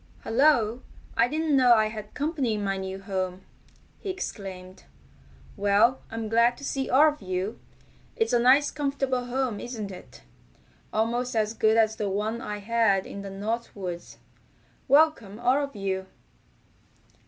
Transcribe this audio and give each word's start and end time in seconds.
"Hello! 0.23 0.81
I 1.15 1.27
didn't 1.27 1.55
know 1.55 1.75
I 1.75 1.89
had 1.89 2.15
company 2.15 2.55
in 2.55 2.63
my 2.63 2.75
new 2.75 2.99
home!" 3.03 3.43
he 3.99 4.09
exclaimed. 4.09 4.85
"Well, 5.55 6.01
I'm 6.09 6.27
glad 6.27 6.57
to 6.57 6.63
see 6.63 6.89
all 6.89 7.09
of 7.09 7.21
you. 7.21 7.59
It's 8.15 8.33
a 8.33 8.39
nice 8.39 8.71
comfortable 8.71 9.25
home, 9.25 9.59
isn't 9.59 9.91
it? 9.91 10.23
Almost 10.91 11.35
as 11.35 11.53
good 11.53 11.77
as 11.77 11.97
the 11.97 12.09
one 12.09 12.41
I 12.41 12.57
had 12.57 13.05
in 13.05 13.21
the 13.21 13.29
North 13.29 13.75
Woods. 13.75 14.17
Welcome 14.87 15.39
all 15.39 15.63
of 15.63 15.75
you!" 15.75 16.07